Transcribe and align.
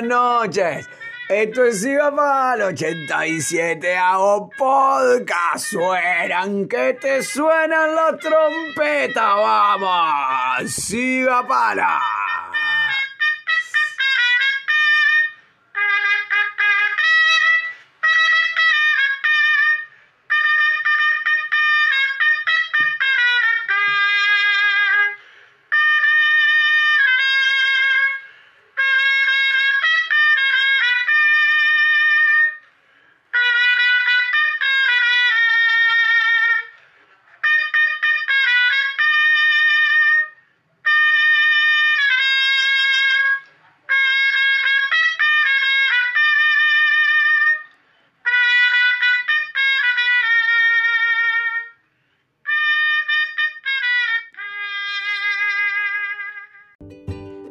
buenas 0.00 0.02
noches. 0.02 0.88
Esto 1.28 1.64
es 1.64 1.80
Sigapal 1.80 2.62
87, 2.62 3.96
hago 3.96 4.48
podcast. 4.56 5.66
Suenan 5.66 6.68
que 6.68 6.94
te 6.94 7.22
suenan 7.22 7.94
las 7.94 8.18
trompetas, 8.18 9.24
vamos. 9.24 10.70
Sigapala. 10.72 12.15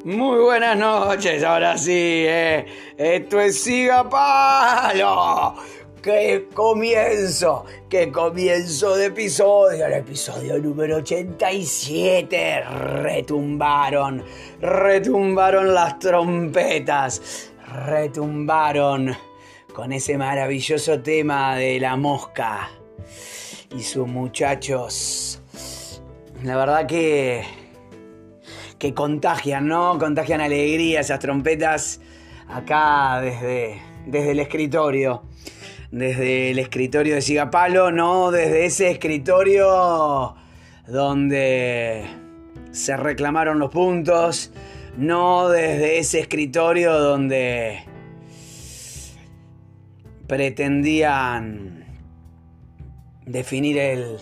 Muy 0.05 0.39
buenas 0.39 0.77
noches, 0.77 1.43
ahora 1.43 1.79
sí, 1.79 1.91
eh. 2.27 2.63
esto 2.95 3.41
es 3.41 3.59
Siga 3.59 4.07
Palo. 4.07 5.55
¡Qué 5.99 6.47
comienzo! 6.53 7.65
¡Qué 7.89 8.11
comienzo 8.11 8.95
de 8.95 9.07
episodio! 9.07 9.87
El 9.87 9.93
episodio 9.93 10.59
número 10.59 10.97
87. 10.97 12.61
Retumbaron, 13.01 14.23
retumbaron 14.61 15.73
las 15.73 15.97
trompetas, 15.97 17.51
retumbaron 17.87 19.17
con 19.73 19.91
ese 19.91 20.19
maravilloso 20.19 21.01
tema 21.01 21.55
de 21.55 21.79
la 21.79 21.95
mosca 21.95 22.69
y 23.75 23.81
sus 23.81 24.07
muchachos. 24.07 25.41
La 26.43 26.55
verdad 26.57 26.85
que 26.85 27.64
que 28.77 28.93
contagian, 28.93 29.67
¿no? 29.67 29.97
Contagian 29.97 30.41
alegría 30.41 30.99
esas 30.99 31.19
trompetas 31.19 32.01
acá 32.47 33.21
desde, 33.21 33.81
desde 34.05 34.31
el 34.31 34.39
escritorio. 34.39 35.23
Desde 35.91 36.51
el 36.51 36.59
escritorio 36.59 37.15
de 37.15 37.21
Sigapalo, 37.21 37.91
¿no? 37.91 38.31
Desde 38.31 38.65
ese 38.65 38.91
escritorio 38.91 40.35
donde 40.87 42.05
se 42.71 42.97
reclamaron 42.97 43.59
los 43.59 43.71
puntos, 43.71 44.51
no 44.97 45.47
desde 45.49 45.99
ese 45.99 46.19
escritorio 46.19 46.99
donde 46.99 47.83
pretendían 50.27 51.85
definir 53.25 53.77
el, 53.77 54.17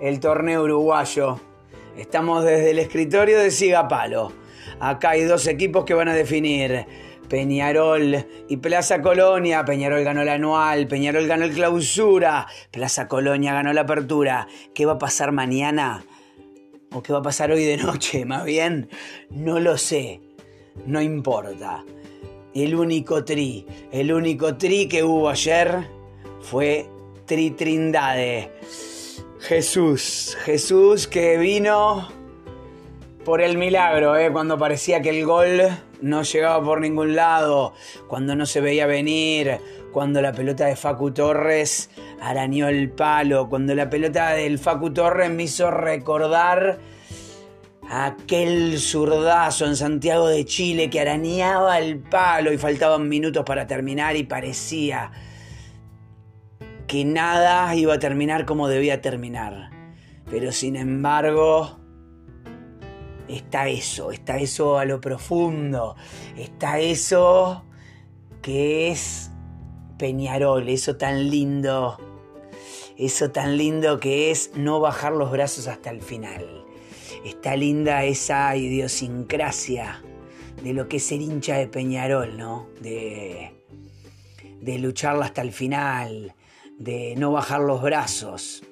el 0.00 0.20
torneo 0.20 0.62
uruguayo 0.62 1.40
Estamos 1.96 2.44
desde 2.44 2.72
el 2.72 2.80
escritorio 2.80 3.38
de 3.38 3.50
Sigapalo. 3.50 4.32
Acá 4.80 5.10
hay 5.10 5.22
dos 5.22 5.46
equipos 5.46 5.84
que 5.84 5.94
van 5.94 6.08
a 6.08 6.14
definir. 6.14 6.86
Peñarol 7.28 8.26
y 8.48 8.56
Plaza 8.56 9.00
Colonia. 9.00 9.64
Peñarol 9.64 10.02
ganó 10.02 10.24
la 10.24 10.34
anual, 10.34 10.86
Peñarol 10.88 11.26
ganó 11.26 11.44
el 11.44 11.52
clausura, 11.54 12.46
Plaza 12.70 13.08
Colonia 13.08 13.54
ganó 13.54 13.72
la 13.72 13.82
apertura. 13.82 14.48
¿Qué 14.74 14.86
va 14.86 14.94
a 14.94 14.98
pasar 14.98 15.32
mañana? 15.32 16.04
¿O 16.92 17.02
qué 17.02 17.12
va 17.12 17.20
a 17.20 17.22
pasar 17.22 17.50
hoy 17.50 17.64
de 17.64 17.76
noche? 17.76 18.24
Más 18.26 18.44
bien, 18.44 18.88
no 19.30 19.60
lo 19.60 19.78
sé. 19.78 20.20
No 20.86 21.00
importa. 21.00 21.84
El 22.54 22.74
único 22.74 23.24
tri, 23.24 23.66
el 23.92 24.12
único 24.12 24.56
tri 24.56 24.88
que 24.88 25.02
hubo 25.02 25.28
ayer 25.28 25.88
fue 26.40 26.88
Tri 27.26 27.52
Trindade. 27.52 28.50
Jesús, 29.46 30.38
Jesús 30.42 31.06
que 31.06 31.36
vino 31.36 32.08
por 33.26 33.42
el 33.42 33.58
milagro, 33.58 34.16
¿eh? 34.16 34.32
cuando 34.32 34.56
parecía 34.56 35.02
que 35.02 35.10
el 35.10 35.26
gol 35.26 35.60
no 36.00 36.22
llegaba 36.22 36.64
por 36.64 36.80
ningún 36.80 37.14
lado, 37.14 37.74
cuando 38.08 38.34
no 38.36 38.46
se 38.46 38.62
veía 38.62 38.86
venir, 38.86 39.58
cuando 39.92 40.22
la 40.22 40.32
pelota 40.32 40.64
de 40.64 40.76
Facu 40.76 41.10
Torres 41.10 41.90
arañó 42.22 42.68
el 42.68 42.88
palo, 42.90 43.50
cuando 43.50 43.74
la 43.74 43.90
pelota 43.90 44.30
del 44.30 44.58
Facu 44.58 44.94
Torres 44.94 45.28
me 45.28 45.42
hizo 45.42 45.70
recordar 45.70 46.78
aquel 47.90 48.78
zurdazo 48.78 49.66
en 49.66 49.76
Santiago 49.76 50.28
de 50.28 50.46
Chile 50.46 50.88
que 50.88 51.00
arañaba 51.00 51.78
el 51.80 51.98
palo 51.98 52.50
y 52.50 52.56
faltaban 52.56 53.10
minutos 53.10 53.44
para 53.44 53.66
terminar 53.66 54.16
y 54.16 54.22
parecía 54.22 55.12
que 56.94 57.04
nada 57.04 57.74
iba 57.74 57.94
a 57.94 57.98
terminar 57.98 58.46
como 58.46 58.68
debía 58.68 59.00
terminar. 59.00 59.70
Pero 60.30 60.52
sin 60.52 60.76
embargo, 60.76 61.80
está 63.26 63.66
eso, 63.66 64.12
está 64.12 64.38
eso 64.38 64.78
a 64.78 64.84
lo 64.84 65.00
profundo, 65.00 65.96
está 66.38 66.78
eso 66.78 67.64
que 68.42 68.92
es 68.92 69.32
Peñarol, 69.98 70.68
eso 70.68 70.96
tan 70.96 71.30
lindo, 71.30 71.98
eso 72.96 73.32
tan 73.32 73.58
lindo 73.58 73.98
que 73.98 74.30
es 74.30 74.52
no 74.54 74.78
bajar 74.78 75.14
los 75.14 75.32
brazos 75.32 75.66
hasta 75.66 75.90
el 75.90 76.00
final. 76.00 76.64
Está 77.24 77.56
linda 77.56 78.04
esa 78.04 78.54
idiosincrasia 78.54 80.00
de 80.62 80.72
lo 80.72 80.88
que 80.88 80.98
es 80.98 81.06
ser 81.06 81.20
hincha 81.20 81.56
de 81.56 81.66
Peñarol, 81.66 82.38
¿no? 82.38 82.68
De, 82.80 83.50
de 84.60 84.78
lucharla 84.78 85.24
hasta 85.24 85.42
el 85.42 85.50
final, 85.50 86.36
de 86.78 87.14
no 87.16 87.32
bajar 87.32 87.60
los 87.60 87.82
brazos, 87.82 88.62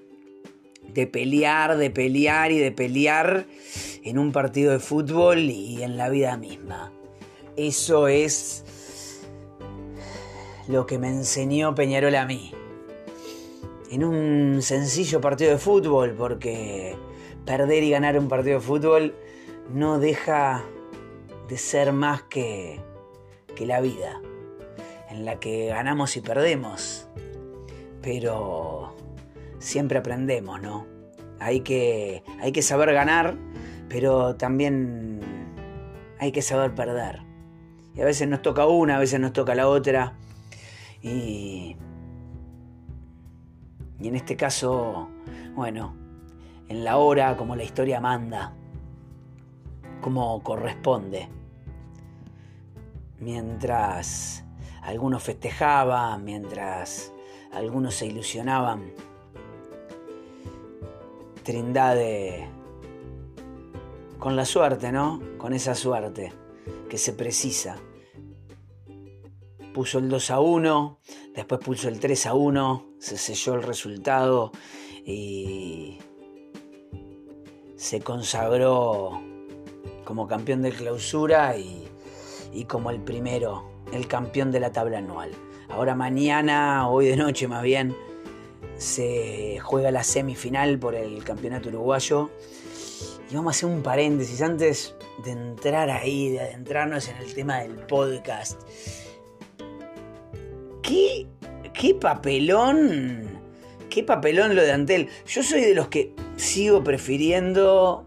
de 0.88 1.06
pelear, 1.06 1.76
de 1.76 1.90
pelear 1.90 2.52
y 2.52 2.58
de 2.58 2.72
pelear 2.72 3.46
en 4.02 4.18
un 4.18 4.32
partido 4.32 4.72
de 4.72 4.78
fútbol 4.78 5.38
y 5.38 5.82
en 5.82 5.96
la 5.96 6.08
vida 6.08 6.36
misma. 6.36 6.92
Eso 7.56 8.08
es 8.08 8.64
lo 10.68 10.86
que 10.86 10.98
me 10.98 11.08
enseñó 11.08 11.74
Peñarol 11.74 12.14
a 12.14 12.26
mí. 12.26 12.52
En 13.90 14.04
un 14.04 14.62
sencillo 14.62 15.20
partido 15.20 15.50
de 15.50 15.58
fútbol, 15.58 16.14
porque 16.16 16.96
perder 17.44 17.82
y 17.82 17.90
ganar 17.90 18.18
un 18.18 18.28
partido 18.28 18.58
de 18.58 18.64
fútbol 18.64 19.14
no 19.72 19.98
deja 19.98 20.64
de 21.48 21.58
ser 21.58 21.92
más 21.92 22.22
que, 22.22 22.80
que 23.54 23.66
la 23.66 23.80
vida, 23.80 24.20
en 25.10 25.26
la 25.26 25.38
que 25.38 25.66
ganamos 25.66 26.16
y 26.16 26.22
perdemos 26.22 27.06
pero 28.02 28.94
siempre 29.58 29.98
aprendemos, 29.98 30.60
¿no? 30.60 30.86
Hay 31.38 31.60
que, 31.60 32.22
hay 32.40 32.52
que 32.52 32.62
saber 32.62 32.92
ganar, 32.92 33.36
pero 33.88 34.36
también 34.36 35.20
hay 36.18 36.32
que 36.32 36.42
saber 36.42 36.74
perder. 36.74 37.20
Y 37.94 38.00
a 38.00 38.04
veces 38.04 38.28
nos 38.28 38.42
toca 38.42 38.66
una, 38.66 38.96
a 38.96 38.98
veces 38.98 39.20
nos 39.20 39.32
toca 39.32 39.54
la 39.54 39.68
otra. 39.68 40.14
Y, 41.02 41.76
y 43.98 44.08
en 44.08 44.16
este 44.16 44.36
caso, 44.36 45.08
bueno, 45.54 45.94
en 46.68 46.84
la 46.84 46.96
hora 46.96 47.36
como 47.36 47.56
la 47.56 47.64
historia 47.64 48.00
manda, 48.00 48.54
como 50.00 50.42
corresponde. 50.42 51.28
Mientras 53.18 54.44
algunos 54.82 55.22
festejaban, 55.22 56.24
mientras 56.24 57.11
algunos 57.52 57.94
se 57.94 58.06
ilusionaban. 58.06 58.92
Trindade 61.42 62.48
con 64.18 64.36
la 64.36 64.44
suerte, 64.44 64.92
¿no? 64.92 65.20
Con 65.38 65.52
esa 65.52 65.74
suerte 65.74 66.32
que 66.88 66.98
se 66.98 67.12
precisa. 67.12 67.76
Puso 69.74 69.98
el 69.98 70.08
2 70.08 70.30
a 70.30 70.40
1, 70.40 70.98
después 71.34 71.60
puso 71.60 71.88
el 71.88 71.98
3 71.98 72.26
a 72.26 72.34
1, 72.34 72.86
se 72.98 73.16
selló 73.16 73.54
el 73.54 73.62
resultado 73.62 74.52
y 75.04 75.98
se 77.76 78.00
consagró 78.00 79.20
como 80.04 80.28
campeón 80.28 80.62
de 80.62 80.70
clausura 80.72 81.56
y, 81.56 81.88
y 82.52 82.64
como 82.66 82.90
el 82.90 83.00
primero, 83.00 83.64
el 83.92 84.06
campeón 84.06 84.50
de 84.52 84.60
la 84.60 84.70
tabla 84.70 84.98
anual. 84.98 85.30
Ahora 85.72 85.94
mañana, 85.94 86.86
hoy 86.86 87.06
de 87.06 87.16
noche 87.16 87.48
más 87.48 87.62
bien, 87.62 87.96
se 88.76 89.58
juega 89.62 89.90
la 89.90 90.04
semifinal 90.04 90.78
por 90.78 90.94
el 90.94 91.24
campeonato 91.24 91.70
uruguayo 91.70 92.30
Y 93.30 93.34
vamos 93.34 93.54
a 93.54 93.56
hacer 93.56 93.70
un 93.70 93.82
paréntesis 93.82 94.42
antes 94.42 94.94
de 95.24 95.30
entrar 95.30 95.88
ahí, 95.88 96.28
de 96.28 96.40
adentrarnos 96.40 97.08
en 97.08 97.16
el 97.16 97.32
tema 97.32 97.60
del 97.60 97.72
podcast. 97.86 98.60
¿Qué, 100.82 101.26
qué 101.72 101.94
papelón? 101.94 103.40
¿Qué 103.88 104.02
papelón 104.04 104.54
lo 104.54 104.60
de 104.62 104.72
Antel? 104.72 105.08
Yo 105.26 105.42
soy 105.42 105.62
de 105.62 105.74
los 105.74 105.88
que 105.88 106.14
sigo 106.36 106.84
prefiriendo 106.84 108.04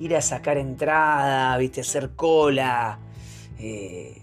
ir 0.00 0.16
a 0.16 0.20
sacar 0.22 0.58
entrada, 0.58 1.56
viste, 1.56 1.82
hacer 1.82 2.16
cola. 2.16 2.98
Eh, 3.60 4.19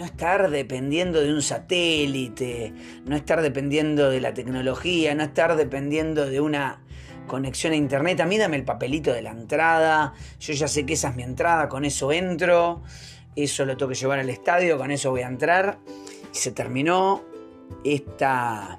no 0.00 0.06
estar 0.06 0.48
dependiendo 0.48 1.20
de 1.20 1.30
un 1.30 1.42
satélite, 1.42 2.72
no 3.04 3.14
estar 3.14 3.42
dependiendo 3.42 4.08
de 4.08 4.22
la 4.22 4.32
tecnología, 4.32 5.14
no 5.14 5.24
estar 5.24 5.56
dependiendo 5.56 6.24
de 6.24 6.40
una 6.40 6.82
conexión 7.26 7.74
a 7.74 7.76
internet. 7.76 8.18
A 8.20 8.24
mí 8.24 8.38
dame 8.38 8.56
el 8.56 8.64
papelito 8.64 9.12
de 9.12 9.20
la 9.20 9.32
entrada, 9.32 10.14
yo 10.40 10.54
ya 10.54 10.68
sé 10.68 10.86
que 10.86 10.94
esa 10.94 11.10
es 11.10 11.16
mi 11.16 11.22
entrada, 11.22 11.68
con 11.68 11.84
eso 11.84 12.12
entro, 12.12 12.80
eso 13.36 13.66
lo 13.66 13.76
tengo 13.76 13.90
que 13.90 13.94
llevar 13.94 14.20
al 14.20 14.30
estadio, 14.30 14.78
con 14.78 14.90
eso 14.90 15.10
voy 15.10 15.20
a 15.20 15.26
entrar. 15.26 15.80
Y 16.32 16.36
se 16.38 16.52
terminó 16.52 17.22
esta 17.84 18.78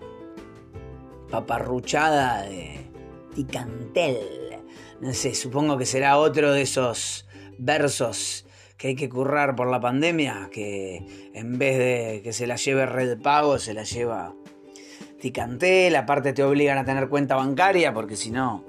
paparruchada 1.29 2.49
de 2.49 2.89
Ticantel. 3.35 4.57
No 5.01 5.13
sé, 5.13 5.35
supongo 5.35 5.77
que 5.77 5.85
será 5.85 6.17
otro 6.17 6.51
de 6.51 6.63
esos 6.63 7.27
versos 7.59 8.47
que 8.81 8.87
hay 8.87 8.95
que 8.95 9.09
currar 9.09 9.55
por 9.55 9.69
la 9.69 9.79
pandemia, 9.79 10.49
que 10.51 11.05
en 11.35 11.59
vez 11.59 11.77
de 11.77 12.21
que 12.23 12.33
se 12.33 12.47
la 12.47 12.55
lleve 12.55 12.87
Red 12.87 13.21
Pago, 13.21 13.59
se 13.59 13.75
la 13.75 13.83
lleva 13.83 14.33
Ticantel. 15.19 15.95
Aparte 15.95 16.33
te 16.33 16.43
obligan 16.43 16.79
a 16.79 16.83
tener 16.83 17.07
cuenta 17.07 17.35
bancaria, 17.35 17.93
porque 17.93 18.15
si 18.15 18.31
no, 18.31 18.63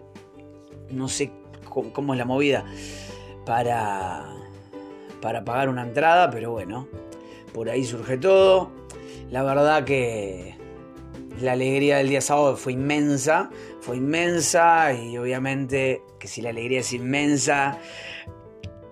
no 0.90 1.08
sé 1.08 1.32
cómo, 1.64 2.12
es 2.12 2.18
la 2.18 2.26
movida 2.26 2.62
para, 3.46 4.26
para 5.22 5.46
pagar 5.46 5.70
una 5.70 5.82
entrada, 5.82 6.30
pero 6.30 6.50
bueno, 6.50 6.88
por 7.54 7.70
ahí 7.70 7.82
surge 7.82 8.18
todo. 8.18 8.70
La 9.30 9.42
verdad 9.42 9.84
que 9.84 10.56
la 11.40 11.52
alegría 11.52 11.96
del 11.96 12.10
día 12.10 12.20
sábado 12.20 12.58
fue 12.58 12.74
inmensa, 12.74 13.48
fue 13.80 13.96
inmensa 13.96 14.92
y 14.92 15.16
obviamente 15.16 16.02
que 16.18 16.28
si 16.28 16.42
la 16.42 16.50
alegría 16.50 16.80
es 16.80 16.92
inmensa, 16.92 17.78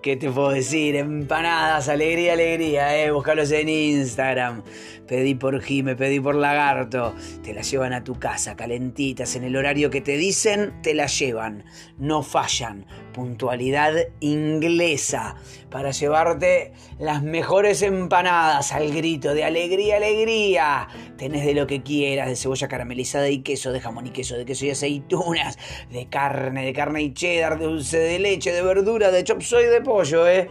¿qué 0.01 0.15
te 0.15 0.29
puedo 0.31 0.49
decir? 0.49 0.95
Empanadas, 0.95 1.87
alegría, 1.87 2.33
alegría, 2.33 2.97
eh, 2.97 3.11
búscalos 3.11 3.51
en 3.51 3.69
Instagram. 3.69 4.63
Pedí 5.07 5.35
por 5.35 5.61
Jime, 5.61 5.95
pedí 5.97 6.21
por 6.21 6.35
Lagarto, 6.35 7.13
te 7.43 7.53
las 7.53 7.69
llevan 7.69 7.91
a 7.91 8.01
tu 8.01 8.17
casa, 8.17 8.55
calentitas, 8.55 9.35
en 9.35 9.43
el 9.43 9.57
horario 9.57 9.89
que 9.89 9.99
te 9.99 10.15
dicen, 10.15 10.73
te 10.81 10.93
las 10.93 11.19
llevan, 11.19 11.65
no 11.97 12.23
fallan, 12.23 12.85
puntualidad 13.11 13.93
inglesa, 14.21 15.35
para 15.69 15.91
llevarte 15.91 16.71
las 16.97 17.23
mejores 17.23 17.81
empanadas 17.81 18.71
al 18.71 18.91
grito 18.93 19.33
de 19.33 19.43
alegría, 19.43 19.97
alegría, 19.97 20.87
tenés 21.17 21.45
de 21.45 21.55
lo 21.55 21.67
que 21.67 21.83
quieras, 21.83 22.29
de 22.29 22.37
cebolla 22.37 22.69
caramelizada 22.69 23.27
y 23.27 23.39
queso, 23.39 23.73
de 23.73 23.81
jamón 23.81 24.07
y 24.07 24.11
queso, 24.11 24.37
de 24.37 24.45
queso 24.45 24.65
y 24.65 24.69
aceitunas, 24.69 25.57
de 25.91 26.07
carne, 26.07 26.63
de 26.63 26.71
carne 26.71 27.01
y 27.01 27.13
cheddar, 27.13 27.59
de 27.59 27.65
dulce 27.65 27.99
de 27.99 28.17
leche, 28.19 28.53
de 28.53 28.61
verdura, 28.61 29.11
de 29.11 29.25
chop 29.25 29.41
soy 29.41 29.65
de 29.65 29.81
pollo, 29.91 30.25
eh. 30.25 30.47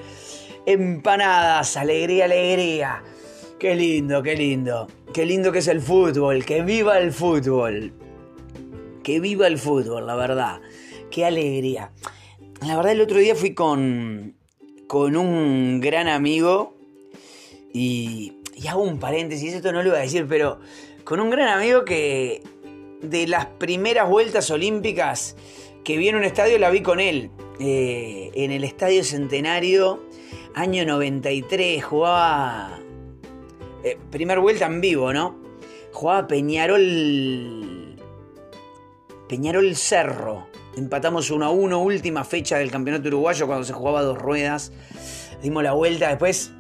Empanadas, 0.66 1.76
alegría, 1.78 2.26
alegría. 2.26 3.02
Qué 3.58 3.74
lindo, 3.74 4.22
qué 4.22 4.36
lindo. 4.36 4.86
Qué 5.14 5.24
lindo 5.24 5.50
que 5.50 5.60
es 5.60 5.68
el 5.68 5.80
fútbol. 5.80 6.44
Que 6.44 6.62
viva 6.62 6.98
el 6.98 7.10
fútbol. 7.10 7.92
Que 9.02 9.18
viva 9.18 9.46
el 9.46 9.56
fútbol, 9.56 10.06
la 10.06 10.14
verdad. 10.14 10.60
Qué 11.10 11.24
alegría. 11.24 11.90
La 12.66 12.76
verdad, 12.76 12.92
el 12.92 13.00
otro 13.00 13.18
día 13.18 13.34
fui 13.34 13.54
con, 13.54 14.36
con 14.86 15.16
un 15.16 15.80
gran 15.80 16.06
amigo. 16.06 16.76
Y, 17.72 18.34
y 18.54 18.66
hago 18.66 18.82
un 18.82 18.98
paréntesis, 18.98 19.54
esto 19.54 19.72
no 19.72 19.82
lo 19.82 19.88
iba 19.88 19.98
a 19.98 20.02
decir, 20.02 20.26
pero 20.28 20.60
con 21.04 21.18
un 21.18 21.30
gran 21.30 21.48
amigo 21.48 21.86
que 21.86 22.42
de 23.00 23.26
las 23.26 23.46
primeras 23.46 24.06
vueltas 24.06 24.50
olímpicas 24.50 25.34
que 25.84 25.96
vi 25.96 26.08
en 26.08 26.16
un 26.16 26.24
estadio 26.24 26.58
la 26.58 26.70
vi 26.70 26.82
con 26.82 27.00
él. 27.00 27.30
Eh, 27.58 28.30
en 28.34 28.52
el 28.52 28.64
Estadio 28.64 29.04
Centenario, 29.04 30.02
año 30.54 30.86
93, 30.86 31.84
jugaba 31.84 32.80
eh, 33.84 33.98
primer 34.10 34.40
vuelta 34.40 34.66
en 34.66 34.80
vivo, 34.80 35.12
¿no? 35.12 35.36
Jugaba 35.92 36.26
Peñarol. 36.26 37.96
Peñarol 39.28 39.76
Cerro. 39.76 40.46
Empatamos 40.76 41.30
1 41.30 41.44
a 41.44 41.50
1, 41.50 41.78
última 41.80 42.24
fecha 42.24 42.58
del 42.58 42.70
campeonato 42.70 43.08
uruguayo 43.08 43.46
cuando 43.46 43.64
se 43.64 43.72
jugaba 43.72 44.02
dos 44.02 44.18
ruedas. 44.18 44.72
Dimos 45.42 45.62
la 45.62 45.72
vuelta. 45.72 46.08
Después 46.08 46.52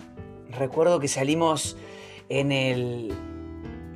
recuerdo 0.50 1.00
que 1.00 1.08
salimos 1.08 1.76
en 2.28 2.52
el. 2.52 3.14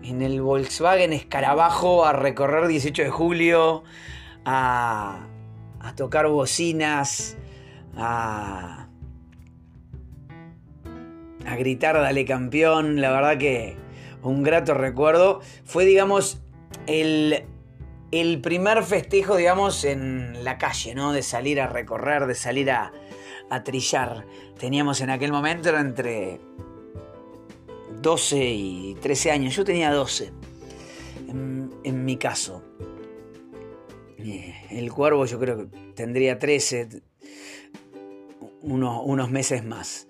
En 0.02 0.20
el 0.20 0.42
Volkswagen 0.42 1.14
Escarabajo 1.14 2.04
a 2.04 2.12
recorrer 2.12 2.66
18 2.66 3.04
de 3.04 3.08
julio, 3.08 3.84
a, 4.44 5.26
a 5.80 5.94
tocar 5.94 6.26
bocinas, 6.28 7.36
a, 7.96 8.88
a 11.46 11.56
gritar 11.56 11.96
dale 11.96 12.24
campeón, 12.24 13.00
la 13.00 13.10
verdad 13.10 13.38
que 13.38 13.76
un 14.22 14.42
grato 14.42 14.74
recuerdo. 14.74 15.40
Fue, 15.64 15.84
digamos, 15.84 16.40
el, 16.86 17.44
el 18.10 18.40
primer 18.40 18.82
festejo, 18.82 19.36
digamos, 19.36 19.84
en 19.84 20.44
la 20.44 20.58
calle, 20.58 20.94
¿no? 20.94 21.12
De 21.12 21.22
salir 21.22 21.60
a 21.60 21.66
recorrer, 21.66 22.26
de 22.26 22.34
salir 22.34 22.70
a, 22.70 22.92
a 23.50 23.62
trillar. 23.62 24.24
Teníamos 24.58 25.00
en 25.00 25.10
aquel 25.10 25.32
momento 25.32 25.76
entre 25.76 26.40
12 28.00 28.44
y 28.44 28.94
13 29.00 29.30
años. 29.30 29.56
Yo 29.56 29.64
tenía 29.64 29.92
12, 29.92 30.32
en, 31.28 32.04
mi 32.04 32.16
caso. 32.16 32.62
El 34.70 34.92
cuervo 34.92 35.26
yo 35.26 35.38
creo 35.38 35.56
que 35.58 35.66
tendría 35.94 36.38
13, 36.38 37.02
unos 38.62 39.30
meses 39.30 39.64
más. 39.64 40.08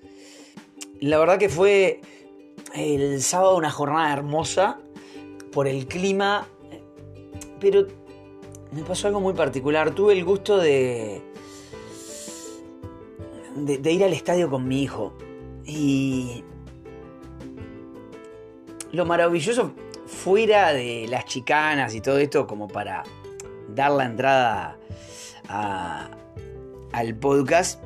La 1.00 1.18
verdad 1.18 1.38
que 1.38 1.49
fue 1.49 2.00
el 2.75 3.21
sábado 3.23 3.56
una 3.56 3.71
jornada 3.71 4.12
hermosa 4.12 4.78
por 5.52 5.66
el 5.66 5.87
clima, 5.87 6.47
pero 7.61 7.87
me 8.73 8.83
pasó 8.83 9.09
algo 9.09 9.21
muy 9.21 9.35
particular. 9.35 9.94
Tuve 9.94 10.12
el 10.12 10.25
gusto 10.25 10.59
de, 10.59 11.23
de, 13.56 13.92
ir 13.92 14.04
al 14.04 14.12
estadio 14.12 14.49
con 14.49 14.66
mi 14.66 14.83
hijo. 14.83 15.12
Y 15.64 16.44
lo 18.92 19.06
maravilloso 19.06 19.73
fuera 20.06 20.73
de 20.73 21.06
las 21.09 21.25
chicanas 21.25 21.94
y 21.94 22.00
todo 22.00 22.18
esto 22.18 22.47
como 22.47 22.68
para 22.68 23.02
dar 23.75 23.90
la 23.93 24.04
entrada 24.04 24.78
al 26.93 27.14
podcast 27.16 27.81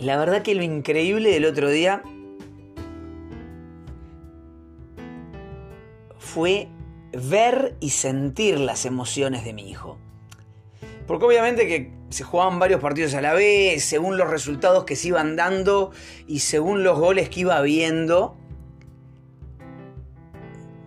la 0.00 0.16
verdad 0.16 0.40
que 0.42 0.54
lo 0.54 0.62
increíble 0.62 1.30
del 1.30 1.44
otro 1.44 1.68
día 1.68 2.02
fue 6.18 6.68
ver 7.12 7.76
y 7.80 7.90
sentir 7.90 8.58
las 8.58 8.86
emociones 8.86 9.44
de 9.44 9.52
mi 9.52 9.68
hijo. 9.68 9.98
Porque 11.06 11.26
obviamente 11.26 11.66
que 11.66 11.92
se 12.08 12.24
jugaban 12.24 12.58
varios 12.58 12.80
partidos 12.80 13.12
a 13.12 13.20
la 13.20 13.34
vez, 13.34 13.84
según 13.84 14.16
los 14.16 14.30
resultados 14.30 14.84
que 14.84 14.96
se 14.96 15.08
iban 15.08 15.36
dando 15.36 15.90
y 16.26 16.38
según 16.38 16.82
los 16.82 16.98
goles 16.98 17.28
que 17.28 17.40
iba 17.40 17.60
viendo, 17.60 18.38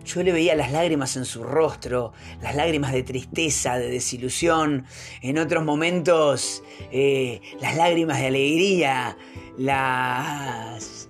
yo 0.04 0.22
le 0.22 0.32
veía 0.32 0.54
las 0.54 0.70
lágrimas 0.70 1.16
en 1.16 1.24
su 1.24 1.42
rostro, 1.42 2.12
las 2.42 2.54
lágrimas 2.54 2.92
de 2.92 3.02
tristeza, 3.02 3.78
de 3.78 3.90
desilusión, 3.90 4.84
en 5.22 5.38
otros 5.38 5.64
momentos 5.64 6.62
eh, 6.92 7.40
las 7.60 7.76
lágrimas 7.76 8.20
de 8.20 8.26
alegría, 8.26 9.16
las, 9.56 11.08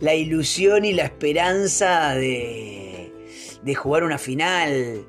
la 0.00 0.14
ilusión 0.14 0.84
y 0.84 0.92
la 0.92 1.04
esperanza 1.04 2.14
de, 2.14 3.12
de 3.62 3.74
jugar 3.74 4.04
una 4.04 4.18
final, 4.18 5.06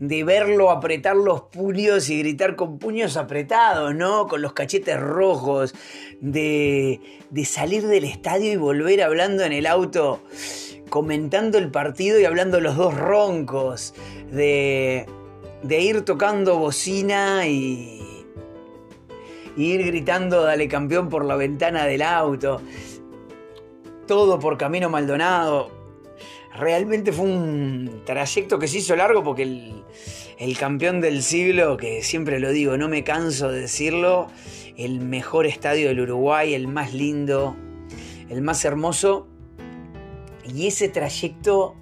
de 0.00 0.24
verlo 0.24 0.70
apretar 0.70 1.16
los 1.16 1.42
puños 1.42 2.10
y 2.10 2.18
gritar 2.18 2.56
con 2.56 2.78
puños 2.78 3.16
apretados, 3.16 3.94
¿no? 3.94 4.26
Con 4.26 4.42
los 4.42 4.52
cachetes 4.52 5.00
rojos, 5.00 5.74
de, 6.20 7.00
de 7.30 7.44
salir 7.44 7.86
del 7.86 8.04
estadio 8.04 8.52
y 8.52 8.56
volver 8.56 9.02
hablando 9.02 9.44
en 9.44 9.52
el 9.52 9.66
auto 9.66 10.20
comentando 10.88 11.58
el 11.58 11.70
partido 11.70 12.20
y 12.20 12.24
hablando 12.24 12.60
los 12.60 12.76
dos 12.76 12.94
roncos, 12.94 13.94
de, 14.30 15.06
de 15.64 15.80
ir 15.80 16.02
tocando 16.02 16.58
bocina 16.58 17.46
y, 17.46 18.00
ir 19.56 19.86
gritando 19.86 20.42
dale 20.42 20.68
campeón 20.68 21.08
por 21.08 21.24
la 21.24 21.36
ventana 21.36 21.86
del 21.86 22.02
auto, 22.02 22.60
todo 24.06 24.38
por 24.38 24.58
Camino 24.58 24.90
Maldonado. 24.90 25.70
realmente 26.54 27.12
fue 27.12 27.26
un 27.26 28.02
trayecto 28.04 28.58
que 28.58 28.68
se 28.68 28.78
hizo 28.78 28.94
largo 28.94 29.24
porque 29.24 29.42
el, 30.38 30.58
campeón 30.58 31.00
del 31.00 31.22
siglo, 31.22 31.76
que 31.78 32.02
siempre 32.02 32.40
lo 32.40 32.50
digo, 32.50 32.76
no 32.76 32.88
me 32.88 33.02
canso 33.02 33.50
de 33.50 33.62
decirlo, 33.62 34.28
el 34.76 35.00
mejor 35.00 35.46
estadio 35.46 35.88
del 35.88 36.00
Uruguay, 36.00 36.52
el 36.52 36.68
más 36.68 36.92
lindo, 36.92 37.56
el 38.28 38.42
más 38.42 38.64
hermoso, 38.66 39.28
y 40.44 40.66
ese 40.66 40.88
trayecto 40.88 41.74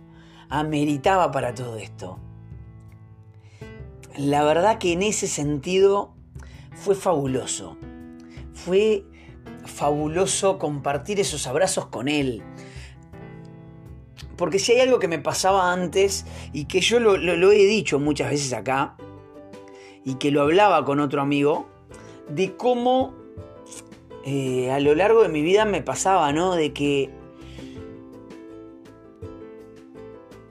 ameritaba 0.49 1.31
para 1.31 1.55
todo 1.55 1.77
esto. 1.77 2.19
La 4.17 4.45
verdad 4.45 4.79
que 4.79 4.93
en 4.93 5.03
ese 5.03 5.27
sentido 5.27 6.15
fue 6.75 6.95
fabuloso. 6.95 7.77
Fue 8.53 9.05
fabuloso 9.65 10.59
compartir 10.59 11.21
esos 11.21 11.47
abrazos 11.47 11.87
con 11.87 12.09
él. 12.09 12.43
Porque 14.37 14.59
si 14.59 14.73
hay 14.73 14.81
algo 14.81 14.99
que 14.99 15.09
me 15.09 15.19
pasaba 15.19 15.73
antes 15.73 16.27
y 16.53 16.65
que 16.67 16.81
yo 16.81 17.01
lo, 17.01 17.53
he 17.53 17.67
dicho 17.67 17.99
muchas 17.99 18.31
veces 18.31 18.53
acá 18.53 18.97
y 20.05 20.15
que 20.17 20.31
lo 20.31 20.43
hablaba 20.43 20.85
con 20.85 21.01
otro 21.01 21.23
amigo, 21.23 21.67
de 22.29 22.57
cómo 22.57 23.15
eh, 24.25 24.71
a 24.71 24.81
lo 24.81 24.95
largo 24.95 25.23
de 25.23 25.29
mi 25.29 25.43
vida 25.43 25.65
me 25.65 25.81
pasaba, 25.81 26.33
¿no? 26.33 26.55
De 26.55 26.73
que 26.73 27.22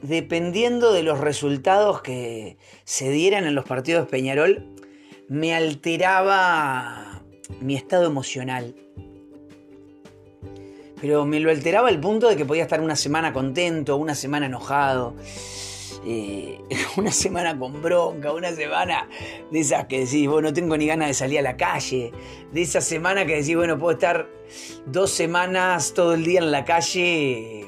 dependiendo 0.02 0.94
de 0.94 1.04
los 1.04 1.20
resultados 1.20 2.02
que 2.02 2.58
se 2.84 3.10
dieran 3.10 3.46
en 3.46 3.56
los 3.56 3.66
partidos 3.66 4.06
de 4.06 4.12
Peñarol, 4.12 4.66
me 5.28 5.54
alteraba 5.54 7.24
mi 7.60 7.76
estado 7.76 8.06
emocional 8.06 8.76
pero 11.02 11.26
me 11.26 11.40
lo 11.40 11.50
alteraba 11.50 11.90
al 11.90 12.00
punto 12.00 12.30
de 12.30 12.38
que 12.38 12.46
podía 12.46 12.62
estar 12.64 12.80
una 12.80 12.96
semana 12.96 13.34
contento, 13.34 13.98
una 13.98 14.14
semana 14.14 14.46
enojado, 14.46 15.16
eh, 16.06 16.60
una 16.96 17.12
semana 17.12 17.58
con 17.58 17.82
bronca, 17.82 18.32
una 18.32 18.54
semana 18.54 19.10
de 19.50 19.60
esas 19.60 19.88
que 19.88 20.02
decís, 20.02 20.28
bueno, 20.30 20.50
no 20.50 20.54
tengo 20.54 20.78
ni 20.78 20.86
ganas 20.86 21.08
de 21.08 21.16
salir 21.16 21.40
a 21.40 21.42
la 21.42 21.58
calle, 21.58 22.12
de 22.52 22.62
esa 22.62 22.82
semana 22.82 23.26
que 23.26 23.38
decís, 23.38 23.56
bueno, 23.56 23.80
puedo 23.80 23.94
estar 23.94 24.30
dos 24.86 25.10
semanas 25.10 25.94
todo 25.96 26.14
el 26.14 26.24
día 26.24 26.40
en 26.40 26.52
la 26.52 26.66
calle 26.66 27.66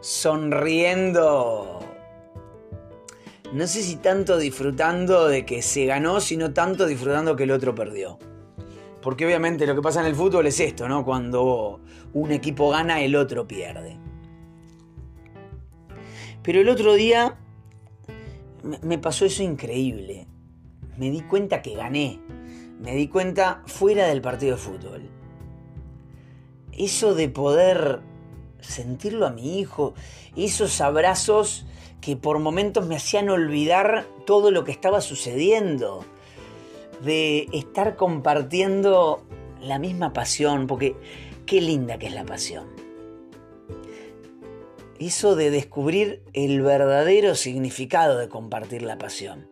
sonriendo. 0.00 1.71
No 3.52 3.66
sé 3.66 3.82
si 3.82 3.96
tanto 3.96 4.38
disfrutando 4.38 5.28
de 5.28 5.44
que 5.44 5.60
se 5.60 5.84
ganó, 5.84 6.20
sino 6.20 6.54
tanto 6.54 6.86
disfrutando 6.86 7.36
que 7.36 7.42
el 7.42 7.50
otro 7.50 7.74
perdió. 7.74 8.18
Porque 9.02 9.26
obviamente 9.26 9.66
lo 9.66 9.74
que 9.74 9.82
pasa 9.82 10.00
en 10.00 10.06
el 10.06 10.14
fútbol 10.14 10.46
es 10.46 10.58
esto, 10.58 10.88
¿no? 10.88 11.04
Cuando 11.04 11.80
un 12.14 12.32
equipo 12.32 12.70
gana, 12.70 13.02
el 13.02 13.14
otro 13.14 13.46
pierde. 13.46 13.98
Pero 16.42 16.60
el 16.60 16.68
otro 16.70 16.94
día 16.94 17.36
me 18.80 18.96
pasó 18.96 19.26
eso 19.26 19.42
increíble. 19.42 20.26
Me 20.96 21.10
di 21.10 21.20
cuenta 21.20 21.60
que 21.60 21.74
gané. 21.74 22.20
Me 22.80 22.94
di 22.94 23.08
cuenta 23.08 23.62
fuera 23.66 24.06
del 24.06 24.22
partido 24.22 24.56
de 24.56 24.62
fútbol. 24.62 25.10
Eso 26.72 27.14
de 27.14 27.28
poder 27.28 28.00
sentirlo 28.60 29.26
a 29.26 29.30
mi 29.30 29.58
hijo, 29.58 29.92
esos 30.36 30.80
abrazos 30.80 31.66
que 32.02 32.16
por 32.16 32.38
momentos 32.38 32.86
me 32.86 32.96
hacían 32.96 33.30
olvidar 33.30 34.06
todo 34.26 34.50
lo 34.50 34.64
que 34.64 34.72
estaba 34.72 35.00
sucediendo, 35.00 36.04
de 37.02 37.48
estar 37.52 37.96
compartiendo 37.96 39.22
la 39.62 39.78
misma 39.78 40.12
pasión, 40.12 40.66
porque 40.66 40.94
Qué 41.46 41.60
linda 41.60 41.98
que 41.98 42.06
es 42.06 42.14
la 42.14 42.24
pasión. 42.24 42.66
Eso 44.98 45.34
de 45.34 45.50
descubrir 45.50 46.22
el 46.32 46.62
verdadero 46.62 47.34
significado 47.34 48.18
de 48.18 48.28
compartir 48.28 48.82
la 48.82 48.96
pasión. 48.98 49.48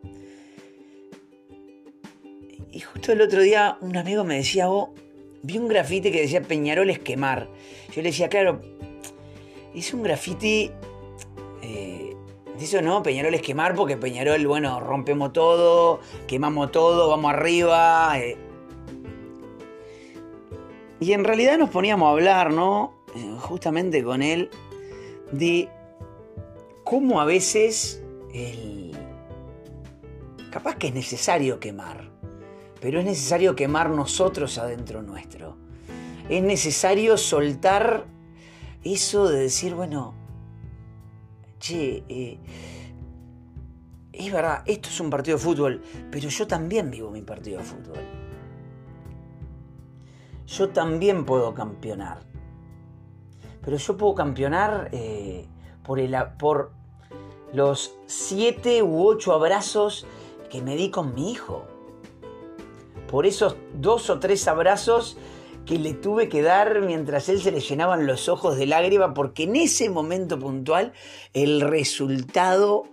Y 2.70 2.80
justo 2.80 3.12
el 3.12 3.20
otro 3.20 3.42
día 3.42 3.76
un 3.80 3.96
amigo 3.96 4.22
me 4.22 4.36
decía, 4.36 4.70
oh, 4.70 4.94
vi 5.42 5.58
un 5.58 5.66
grafiti 5.66 6.12
que 6.12 6.22
decía 6.22 6.42
Peñarol 6.42 6.88
es 6.88 7.00
quemar. 7.00 7.48
Yo 7.88 8.02
le 8.02 8.10
decía, 8.10 8.28
claro, 8.28 8.60
es 9.74 9.92
un 9.92 10.02
grafiti... 10.02 10.70
Eh, 11.62 11.99
eso 12.60 12.82
no, 12.82 13.02
Peñarol 13.02 13.34
es 13.34 13.42
quemar 13.42 13.74
porque 13.74 13.96
Peñarol, 13.96 14.46
bueno, 14.46 14.80
rompemos 14.80 15.32
todo, 15.32 16.00
quemamos 16.26 16.70
todo, 16.70 17.08
vamos 17.08 17.32
arriba. 17.32 18.18
Eh, 18.18 18.36
y 21.00 21.12
en 21.12 21.24
realidad 21.24 21.58
nos 21.58 21.70
poníamos 21.70 22.06
a 22.06 22.10
hablar, 22.10 22.52
¿no? 22.52 22.92
Eh, 23.14 23.36
justamente 23.38 24.04
con 24.04 24.22
él, 24.22 24.50
de 25.32 25.68
cómo 26.84 27.20
a 27.20 27.24
veces 27.24 28.02
el... 28.34 28.92
capaz 30.50 30.76
que 30.76 30.88
es 30.88 30.94
necesario 30.94 31.58
quemar, 31.60 32.10
pero 32.80 33.00
es 33.00 33.06
necesario 33.06 33.56
quemar 33.56 33.90
nosotros 33.90 34.58
adentro 34.58 35.02
nuestro. 35.02 35.56
Es 36.28 36.42
necesario 36.42 37.16
soltar 37.16 38.06
eso 38.84 39.28
de 39.28 39.40
decir, 39.40 39.74
bueno, 39.74 40.19
che, 41.60 42.02
eh, 42.08 42.38
es 44.12 44.32
verdad, 44.32 44.64
esto 44.66 44.88
es 44.88 44.98
un 44.98 45.10
partido 45.10 45.36
de 45.36 45.44
fútbol, 45.44 45.82
pero 46.10 46.28
yo 46.28 46.46
también 46.46 46.90
vivo 46.90 47.10
mi 47.10 47.22
partido 47.22 47.58
de 47.58 47.64
fútbol 47.64 48.20
yo 50.50 50.70
también 50.70 51.24
puedo 51.24 51.54
campeonar. 51.54 52.22
Pero 53.62 53.76
yo 53.76 53.96
puedo 53.96 54.14
campeonar 54.14 54.88
eh, 54.92 55.46
por, 55.84 56.00
el, 56.00 56.16
por 56.38 56.72
los 57.52 57.94
siete 58.06 58.82
u 58.82 59.06
ocho 59.06 59.32
abrazos 59.32 60.06
que 60.50 60.60
me 60.60 60.76
di 60.76 60.90
con 60.90 61.14
mi 61.14 61.30
hijo. 61.30 61.64
Por 63.08 63.26
esos 63.26 63.56
dos 63.74 64.10
o 64.10 64.18
tres 64.18 64.48
abrazos 64.48 65.16
que 65.66 65.78
le 65.78 65.94
tuve 65.94 66.28
que 66.28 66.42
dar 66.42 66.80
mientras 66.80 67.28
él 67.28 67.40
se 67.40 67.52
le 67.52 67.60
llenaban 67.60 68.06
los 68.06 68.28
ojos 68.28 68.56
de 68.56 68.66
lágrima, 68.66 69.14
porque 69.14 69.44
en 69.44 69.56
ese 69.56 69.90
momento 69.90 70.38
puntual 70.38 70.92
el 71.32 71.60
resultado 71.60 72.84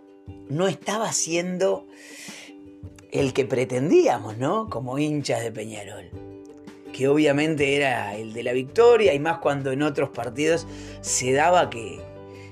no 0.50 0.68
estaba 0.68 1.12
siendo 1.14 1.88
el 3.12 3.34
que 3.34 3.46
pretendíamos, 3.46 4.38
¿no? 4.38 4.70
Como 4.70 5.00
hinchas 5.00 5.42
de 5.42 5.52
Peñarol 5.52 6.28
que 6.98 7.08
obviamente 7.08 7.76
era 7.76 8.16
el 8.16 8.34
de 8.34 8.42
la 8.42 8.54
victoria 8.54 9.14
y 9.14 9.20
más 9.20 9.38
cuando 9.38 9.72
en 9.72 9.84
otros 9.84 10.10
partidos 10.10 10.66
se 11.02 11.32
daba 11.32 11.70
que 11.70 12.02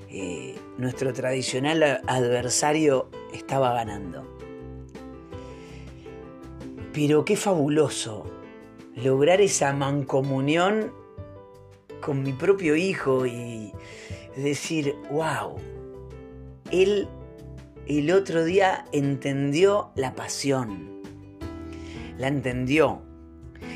eh, 0.08 0.54
nuestro 0.78 1.12
tradicional 1.12 2.00
adversario 2.06 3.10
estaba 3.32 3.72
ganando. 3.74 4.24
Pero 6.92 7.24
qué 7.24 7.36
fabuloso 7.36 8.24
lograr 8.96 9.40
esa 9.40 9.72
mancomunión 9.72 10.92
con 12.00 12.22
mi 12.22 12.32
propio 12.32 12.76
hijo 12.76 13.26
y 13.26 13.72
decir, 14.36 14.94
wow, 15.10 15.56
él 16.70 17.08
el 17.86 18.10
otro 18.10 18.44
día 18.44 18.84
entendió 18.92 19.92
la 19.94 20.14
pasión, 20.14 21.02
la 22.18 22.26
entendió, 22.26 23.02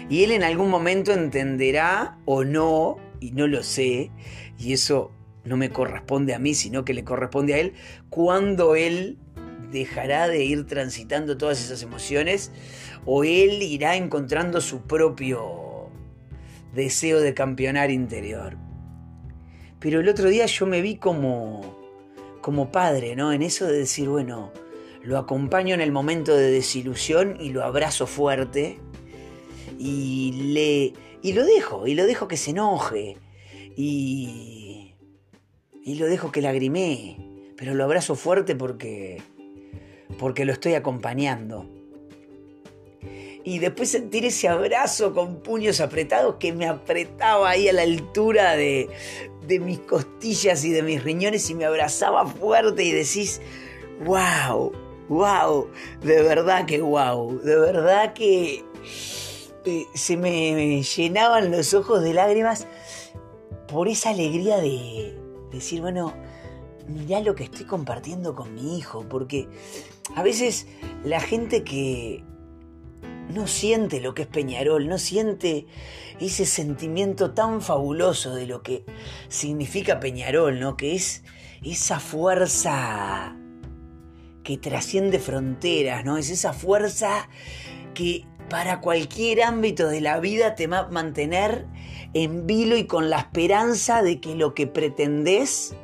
y 0.09 0.25
él 0.25 0.33
en 0.33 0.43
algún 0.43 0.69
momento 0.69 1.13
entenderá 1.13 2.19
o 2.25 2.43
no, 2.45 2.97
y 3.21 3.31
no 3.31 3.47
lo 3.47 3.63
sé, 3.63 4.11
y 4.59 4.73
eso 4.73 5.13
no 5.45 5.57
me 5.57 5.71
corresponde 5.71 6.35
a 6.35 6.41
mí, 6.41 6.55
sino 6.55 6.85
que 6.85 6.93
le 6.93 7.05
corresponde 7.05 7.55
a 7.55 7.59
él, 7.59 7.75
cuando 8.09 8.75
él 8.75 9.19
dejará 9.71 10.27
de 10.27 10.45
ir 10.45 10.67
transitando 10.67 11.39
todas 11.39 11.63
esas 11.65 11.83
emociones 11.85 12.51
o 13.05 13.25
él 13.25 13.63
irá 13.63 13.97
encontrando 13.97 14.61
su 14.61 14.83
propio 14.83 15.89
deseo 16.75 17.21
de 17.21 17.35
campeonar 17.35 17.91
interior. 17.91 18.57
Pero 19.79 20.01
el 20.01 20.09
otro 20.09 20.29
día 20.29 20.47
yo 20.47 20.67
me 20.67 20.83
vi 20.83 20.97
como 20.97 21.79
como 22.41 22.73
padre, 22.73 23.17
¿no? 23.17 23.33
En 23.33 23.43
eso 23.43 23.67
de 23.67 23.79
decir, 23.79 24.09
bueno, 24.09 24.51
lo 25.03 25.19
acompaño 25.19 25.75
en 25.75 25.81
el 25.81 25.93
momento 25.93 26.35
de 26.35 26.51
desilusión 26.51 27.37
y 27.39 27.51
lo 27.51 27.65
abrazo 27.65 28.07
fuerte 28.07 28.79
y 29.79 30.53
le 30.53 30.93
y 31.23 31.33
lo 31.35 31.45
dejo, 31.45 31.87
y 31.87 31.95
lo 31.95 32.07
dejo 32.07 32.29
que 32.29 32.37
se 32.37 32.51
enoje 32.51 33.17
y 33.77 34.95
y 35.83 35.95
lo 35.95 36.07
dejo 36.07 36.31
que 36.31 36.43
lagrimee, 36.43 37.17
pero 37.57 37.75
lo 37.75 37.85
abrazo 37.85 38.15
fuerte 38.15 38.55
porque 38.55 39.23
porque 40.19 40.45
lo 40.45 40.53
estoy 40.53 40.75
acompañando. 40.75 41.80
Y 43.45 43.59
después 43.59 43.91
sentir 43.91 44.25
ese 44.25 44.49
abrazo 44.49 45.15
con 45.15 45.37
puños 45.37 45.81
apretados 45.81 46.37
que 46.37 46.53
me 46.53 46.67
apretaba 46.67 47.51
ahí 47.51 47.69
a 47.69 47.73
la 47.73 47.83
altura 47.83 48.55
de, 48.55 48.91
de 49.47 49.61
mis 49.61 49.79
costillas 49.81 50.65
y 50.65 50.71
de 50.71 50.83
mis 50.83 51.03
riñones 51.03 51.49
y 51.51 51.55
me 51.55 51.65
abrazaba 51.65 52.27
fuerte 52.27 52.85
y 52.85 52.93
decís, 52.93 53.41
wow, 54.05 54.73
wow, 55.09 55.69
de 56.03 56.23
verdad 56.23 56.67
que 56.67 56.81
wow, 56.81 57.41
de 57.41 57.57
verdad 57.57 58.13
que 58.13 58.65
eh, 59.65 59.87
se 59.95 60.17
me 60.17 60.83
llenaban 60.83 61.51
los 61.51 61.75
ojos 61.75 62.03
de 62.03 62.15
lágrimas 62.15 62.67
por 63.67 63.89
esa 63.89 64.11
alegría 64.11 64.59
de 64.59 65.17
decir, 65.51 65.81
bueno, 65.81 66.15
mirá 66.87 67.21
lo 67.21 67.35
que 67.35 67.45
estoy 67.45 67.67
compartiendo 67.67 68.35
con 68.35 68.55
mi 68.55 68.79
hijo, 68.79 69.05
porque 69.09 69.49
a 70.17 70.23
veces 70.23 70.67
la 71.05 71.21
gente 71.21 71.63
que 71.63 72.25
no 73.31 73.47
siente 73.47 74.01
lo 74.01 74.15
que 74.15 74.23
es 74.23 74.29
Peñarol, 74.29 74.89
no 74.89 74.99
siente 74.99 75.67
ese 76.21 76.47
sentimiento 76.47 77.33
tan 77.33 77.63
fabuloso 77.63 78.35
de 78.35 78.47
lo 78.47 78.63
que 78.63 78.85
significa 79.29 80.01
Peñarol, 80.01 80.61
¿no? 80.61 80.77
Que 80.77 80.95
es 80.95 81.25
esa 81.63 82.01
fuerza 82.01 83.37
que 84.43 84.59
trasciende 84.59 85.19
fronteras, 85.19 86.05
¿no? 86.05 86.17
Es 86.17 86.31
esa 86.31 86.53
fuerza 86.53 87.29
que 87.95 88.25
para 88.49 88.81
cualquier 88.81 89.43
ámbito 89.43 89.89
de 89.89 90.01
la 90.01 90.19
vida 90.21 90.55
te 90.55 90.67
va 90.67 90.81
a 90.81 90.89
mantener 90.89 91.67
en 92.15 92.47
vilo 92.47 92.77
y 92.77 92.87
con 92.87 93.09
la 93.09 93.19
esperanza 93.21 94.03
de 94.03 94.21
que 94.21 94.35
lo 94.35 94.55
que 94.55 94.67
pretendés, 94.67 95.75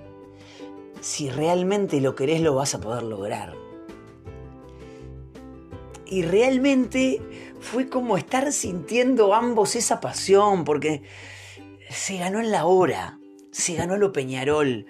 si 1.00 1.30
realmente 1.30 2.00
lo 2.00 2.16
querés, 2.16 2.40
lo 2.40 2.54
vas 2.54 2.74
a 2.74 2.80
poder 2.80 3.04
lograr. 3.04 3.65
Y 6.06 6.22
realmente 6.22 7.20
fue 7.60 7.88
como 7.88 8.16
estar 8.16 8.52
sintiendo 8.52 9.34
ambos 9.34 9.74
esa 9.74 10.00
pasión, 10.00 10.64
porque 10.64 11.02
se 11.90 12.18
ganó 12.18 12.40
en 12.40 12.50
la 12.50 12.66
hora, 12.66 13.18
se 13.50 13.74
ganó 13.74 13.96
lo 13.96 14.12
Peñarol. 14.12 14.86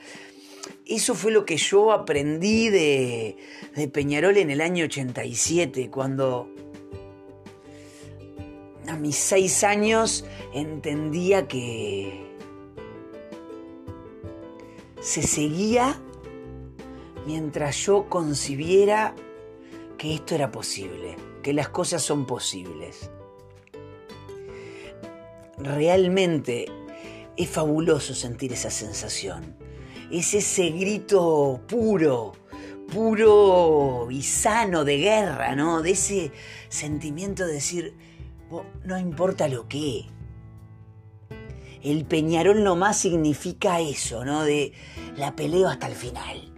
Eso 0.85 1.15
fue 1.15 1.33
lo 1.33 1.45
que 1.45 1.57
yo 1.57 1.93
aprendí 1.93 2.69
de, 2.69 3.37
de 3.75 3.89
Peñarol 3.89 4.37
en 4.37 4.51
el 4.51 4.61
año 4.61 4.85
87, 4.85 5.91
cuando 5.91 6.51
a 8.89 8.97
mis 8.97 9.17
seis 9.17 9.65
años 9.65 10.25
entendía 10.53 11.49
que 11.49 12.27
se 15.01 15.23
seguía 15.23 16.01
mientras 17.27 17.77
yo 17.85 18.09
concibiera 18.09 19.15
que 20.07 20.15
esto 20.15 20.37
era 20.37 20.53
posible, 20.53 21.17
que 21.43 21.53
las 21.53 21.69
cosas 21.69 22.01
son 22.01 22.27
posibles. 22.27 23.11
Realmente 25.59 26.67
es 27.37 27.51
fabuloso 27.51 28.15
sentir 28.15 28.53
esa 28.53 28.71
sensación. 28.71 29.57
Es 30.13 30.33
ese 30.35 30.71
grito 30.71 31.61
puro, 31.67 32.35
puro 32.93 34.07
y 34.09 34.23
sano 34.23 34.85
de 34.85 34.99
guerra, 34.99 35.57
¿no? 35.57 35.83
De 35.83 35.91
ese 35.91 36.31
sentimiento 36.69 37.45
de 37.45 37.55
decir, 37.55 37.97
no 38.85 38.99
importa 38.99 39.49
lo 39.49 39.67
que. 39.67 40.05
El 41.83 42.05
Peñarol 42.05 42.63
nomás 42.63 42.97
significa 42.97 43.81
eso, 43.81 44.25
¿no? 44.25 44.45
De 44.45 44.73
la 45.17 45.35
peleo 45.35 45.69
hasta 45.69 45.89
el 45.89 45.97
final. 45.97 46.56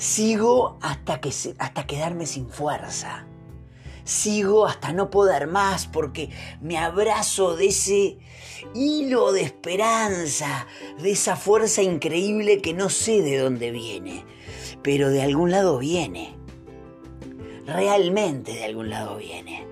Sigo 0.00 0.78
hasta, 0.80 1.20
que, 1.20 1.28
hasta 1.58 1.86
quedarme 1.86 2.24
sin 2.24 2.48
fuerza. 2.48 3.26
Sigo 4.02 4.64
hasta 4.64 4.94
no 4.94 5.10
poder 5.10 5.46
más 5.46 5.86
porque 5.86 6.30
me 6.62 6.78
abrazo 6.78 7.54
de 7.54 7.66
ese 7.66 8.16
hilo 8.74 9.30
de 9.32 9.42
esperanza, 9.42 10.66
de 11.02 11.10
esa 11.10 11.36
fuerza 11.36 11.82
increíble 11.82 12.62
que 12.62 12.72
no 12.72 12.88
sé 12.88 13.20
de 13.20 13.36
dónde 13.36 13.72
viene, 13.72 14.24
pero 14.82 15.10
de 15.10 15.20
algún 15.20 15.50
lado 15.50 15.76
viene. 15.76 16.34
Realmente 17.66 18.54
de 18.54 18.64
algún 18.64 18.88
lado 18.88 19.18
viene. 19.18 19.66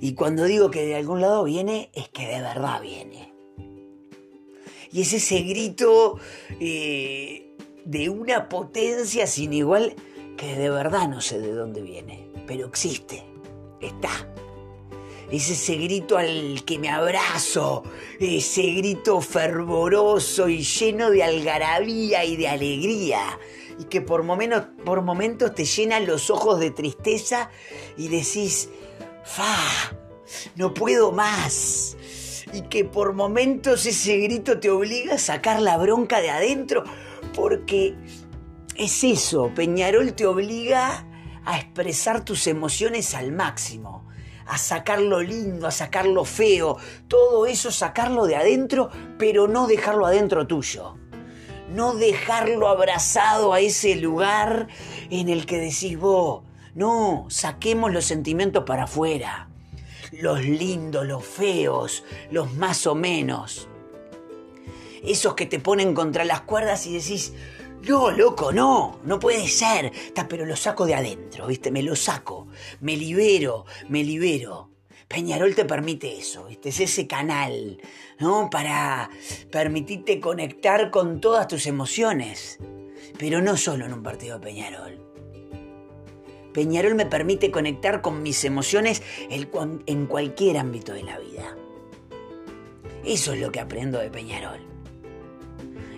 Y 0.00 0.14
cuando 0.14 0.44
digo 0.44 0.70
que 0.70 0.86
de 0.86 0.94
algún 0.94 1.20
lado 1.20 1.42
viene, 1.42 1.90
es 1.92 2.08
que 2.08 2.28
de 2.28 2.40
verdad 2.40 2.80
viene. 2.80 3.34
Y 4.92 5.00
es 5.00 5.12
ese 5.12 5.40
grito 5.40 6.20
eh, 6.60 7.45
de 7.86 8.10
una 8.10 8.48
potencia 8.48 9.26
sin 9.26 9.52
igual 9.52 9.94
que 10.36 10.56
de 10.56 10.68
verdad 10.68 11.08
no 11.08 11.20
sé 11.20 11.40
de 11.40 11.52
dónde 11.52 11.80
viene, 11.80 12.28
pero 12.46 12.66
existe, 12.66 13.24
está. 13.80 14.10
Es 15.30 15.50
ese 15.50 15.76
grito 15.76 16.18
al 16.18 16.64
que 16.64 16.78
me 16.78 16.88
abrazo, 16.88 17.82
ese 18.20 18.62
grito 18.74 19.20
fervoroso 19.20 20.48
y 20.48 20.62
lleno 20.62 21.10
de 21.10 21.24
algarabía 21.24 22.24
y 22.24 22.36
de 22.36 22.48
alegría, 22.48 23.38
y 23.78 23.84
que 23.84 24.00
por, 24.00 24.24
por 24.84 25.02
momentos 25.02 25.54
te 25.54 25.64
llenan 25.64 26.06
los 26.06 26.30
ojos 26.30 26.60
de 26.60 26.70
tristeza 26.70 27.50
y 27.96 28.08
decís, 28.08 28.68
¡Fa! 29.24 29.56
No 30.54 30.74
puedo 30.74 31.12
más. 31.12 31.96
Y 32.52 32.62
que 32.62 32.84
por 32.84 33.12
momentos 33.12 33.86
ese 33.86 34.18
grito 34.18 34.60
te 34.60 34.70
obliga 34.70 35.14
a 35.14 35.18
sacar 35.18 35.60
la 35.60 35.76
bronca 35.76 36.20
de 36.20 36.30
adentro, 36.30 36.84
porque 37.34 37.94
es 38.76 39.04
eso, 39.04 39.50
Peñarol 39.54 40.14
te 40.14 40.26
obliga 40.26 41.06
a 41.44 41.58
expresar 41.58 42.24
tus 42.24 42.46
emociones 42.46 43.14
al 43.14 43.32
máximo, 43.32 44.06
a 44.46 44.58
sacar 44.58 45.00
lo 45.00 45.22
lindo, 45.22 45.66
a 45.66 45.70
sacar 45.70 46.06
lo 46.06 46.24
feo, 46.24 46.76
todo 47.08 47.46
eso 47.46 47.70
sacarlo 47.70 48.26
de 48.26 48.36
adentro, 48.36 48.90
pero 49.18 49.48
no 49.48 49.66
dejarlo 49.66 50.06
adentro 50.06 50.46
tuyo. 50.46 50.96
No 51.70 51.94
dejarlo 51.94 52.68
abrazado 52.68 53.52
a 53.52 53.60
ese 53.60 53.96
lugar 53.96 54.68
en 55.10 55.28
el 55.28 55.46
que 55.46 55.58
decís 55.58 55.98
vos, 55.98 56.44
no, 56.74 57.26
saquemos 57.28 57.92
los 57.92 58.04
sentimientos 58.04 58.64
para 58.64 58.84
afuera. 58.84 59.48
Los 60.12 60.44
lindos, 60.44 61.06
los 61.06 61.24
feos, 61.24 62.04
los 62.30 62.52
más 62.54 62.86
o 62.86 62.94
menos. 62.94 63.68
Esos 65.06 65.34
que 65.34 65.46
te 65.46 65.60
ponen 65.60 65.94
contra 65.94 66.24
las 66.24 66.42
cuerdas 66.42 66.86
y 66.86 66.94
decís, 66.94 67.32
no, 67.88 68.10
loco, 68.10 68.52
no, 68.52 68.98
no 69.04 69.18
puede 69.20 69.46
ser. 69.48 69.92
pero 70.28 70.44
lo 70.44 70.56
saco 70.56 70.86
de 70.86 70.94
adentro, 70.94 71.46
¿viste? 71.46 71.70
Me 71.70 71.82
lo 71.82 71.94
saco, 71.94 72.48
me 72.80 72.96
libero, 72.96 73.64
me 73.88 74.02
libero. 74.02 74.70
Peñarol 75.08 75.54
te 75.54 75.64
permite 75.64 76.18
eso, 76.18 76.46
¿viste? 76.46 76.70
Es 76.70 76.80
ese 76.80 77.06
canal, 77.06 77.80
¿no? 78.18 78.50
Para 78.50 79.08
permitirte 79.52 80.18
conectar 80.18 80.90
con 80.90 81.20
todas 81.20 81.46
tus 81.46 81.66
emociones. 81.66 82.58
Pero 83.16 83.40
no 83.40 83.56
solo 83.56 83.86
en 83.86 83.92
un 83.92 84.02
partido 84.02 84.38
de 84.38 84.44
Peñarol. 84.44 85.00
Peñarol 86.52 86.96
me 86.96 87.06
permite 87.06 87.50
conectar 87.50 88.02
con 88.02 88.22
mis 88.22 88.44
emociones 88.44 89.02
en 89.28 90.06
cualquier 90.06 90.56
ámbito 90.56 90.92
de 90.92 91.04
la 91.04 91.18
vida. 91.18 91.56
Eso 93.04 93.34
es 93.34 93.40
lo 93.40 93.52
que 93.52 93.60
aprendo 93.60 94.00
de 94.00 94.10
Peñarol. 94.10 94.75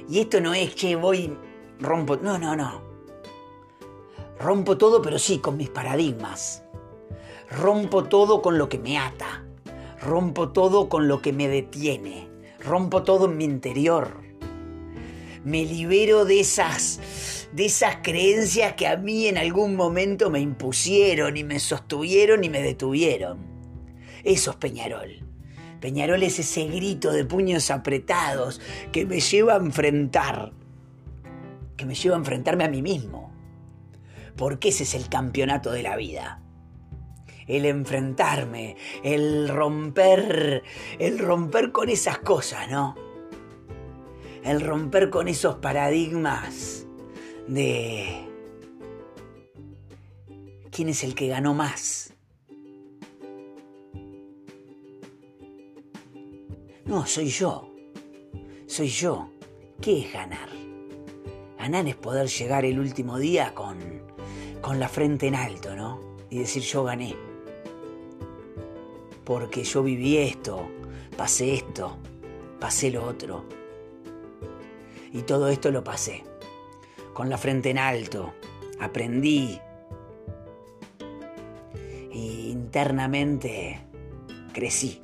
Y 0.09 0.21
esto 0.21 0.41
no 0.41 0.55
es 0.55 0.75
que 0.75 0.97
voy, 0.97 1.37
rompo, 1.79 2.17
no, 2.17 2.39
no, 2.39 2.57
no. 2.57 2.83
Rompo 4.39 4.79
todo, 4.79 5.03
pero 5.03 5.19
sí, 5.19 5.39
con 5.39 5.57
mis 5.57 5.69
paradigmas. 5.69 6.63
Rompo 7.51 8.05
todo 8.05 8.41
con 8.41 8.57
lo 8.57 8.69
que 8.69 8.79
me 8.79 8.99
ata. 8.99 9.45
Rompo 10.01 10.51
todo 10.51 10.89
con 10.89 11.09
lo 11.09 11.21
que 11.21 11.33
me 11.33 11.49
detiene. 11.49 12.29
Rompo 12.61 13.03
todo 13.03 13.27
en 13.27 13.37
mi 13.37 13.45
interior. 13.45 14.15
Me 15.45 15.65
libero 15.65 16.25
de 16.25 16.41
esas 16.41 17.01
de 17.53 17.65
esas 17.65 17.97
creencias 18.03 18.75
que 18.75 18.87
a 18.87 18.97
mí 18.97 19.27
en 19.27 19.39
algún 19.39 19.75
momento 19.75 20.29
me 20.31 20.41
impusieron 20.41 21.37
y 21.37 21.45
me 21.45 21.59
sostuvieron 21.59 22.45
y 22.45 22.51
me 22.51 22.63
detuvieron. 22.63 23.39
Eso 24.23 24.51
es 24.51 24.57
Peñarol. 24.57 25.28
Peñarol 25.81 26.23
es 26.23 26.39
ese 26.39 26.65
grito 26.65 27.13
de 27.13 27.25
puños 27.25 27.71
apretados 27.71 28.61
que 28.93 29.07
me 29.07 29.21
lleva 29.21 29.55
a 29.55 29.59
enfrentar, 29.59 30.53
que 31.77 31.87
me 31.87 31.95
lleva 31.95 32.17
a 32.17 32.19
enfrentarme 32.19 32.65
a 32.65 32.69
mí 32.69 32.83
mismo. 32.83 33.33
Porque 34.37 34.69
ese 34.69 34.83
es 34.83 34.95
el 34.95 35.09
campeonato 35.09 35.71
de 35.71 35.83
la 35.83 35.97
vida. 35.97 36.43
El 37.47 37.65
enfrentarme, 37.65 38.77
el 39.03 39.49
romper, 39.49 40.63
el 40.99 41.19
romper 41.19 41.73
con 41.73 41.89
esas 41.89 42.19
cosas, 42.19 42.71
¿no? 42.71 42.95
El 44.45 44.61
romper 44.61 45.11
con 45.11 45.29
esos 45.29 45.57
paradigmas 45.57 46.87
de 47.47 48.29
quién 50.71 50.89
es 50.89 51.03
el 51.05 51.15
que 51.15 51.29
ganó 51.29 51.55
más. 51.55 52.15
No, 56.89 57.07
soy 57.07 57.29
yo. 57.29 57.69
Soy 58.67 58.89
yo. 58.89 59.29
¿Qué 59.81 60.01
es 60.01 60.13
ganar? 60.13 60.49
Ganar 61.59 61.87
es 61.87 61.97
poder 61.97 62.29
llegar 62.29 62.65
el 62.65 62.81
último 62.81 63.19
día 63.19 63.55
con, 63.55 63.79
con 64.63 64.81
la 64.81 64.89
frente 64.89 65.27
en 65.27 65.35
alto, 65.35 65.77
¿no? 65.77 66.01
Y 66.31 66.39
decir 66.39 66.63
yo 66.63 66.85
gané. 66.85 67.15
Porque 69.25 69.65
yo 69.65 69.83
viví 69.83 70.17
esto, 70.17 70.67
pasé 71.15 71.55
esto, 71.55 71.99
pasé 72.59 72.91
lo 72.91 73.05
otro. 73.05 73.45
Y 75.13 75.23
todo 75.23 75.49
esto 75.49 75.71
lo 75.71 75.85
pasé 75.85 76.25
con 77.19 77.29
la 77.29 77.37
frente 77.37 77.69
en 77.69 77.79
alto, 77.79 78.33
aprendí 78.79 79.61
y 82.13 82.51
internamente 82.51 83.81
crecí, 84.53 85.03